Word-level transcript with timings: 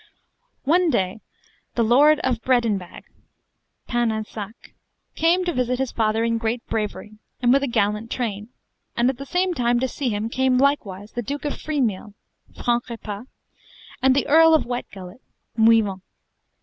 One 0.63 0.89
day 0.89 1.21
the 1.75 1.83
Lord 1.83 2.19
of 2.21 2.41
Breadinbag 2.41 3.03
(Painensac.) 3.87 4.73
came 5.13 5.45
to 5.45 5.53
visit 5.53 5.77
his 5.77 5.91
father 5.91 6.23
in 6.23 6.39
great 6.39 6.65
bravery, 6.65 7.19
and 7.39 7.53
with 7.53 7.61
a 7.61 7.67
gallant 7.67 8.09
train: 8.09 8.49
and, 8.97 9.11
at 9.11 9.17
the 9.19 9.27
same 9.27 9.53
time, 9.53 9.79
to 9.79 9.87
see 9.87 10.09
him 10.09 10.27
came 10.27 10.57
likewise 10.57 11.11
the 11.11 11.21
Duke 11.21 11.45
of 11.45 11.53
Freemeal 11.61 12.15
(Francrepas.) 12.51 13.27
and 14.01 14.15
the 14.15 14.25
Earl 14.27 14.55
of 14.55 14.65
Wetgullet 14.65 15.21
(Mouillevent.). 15.55 16.01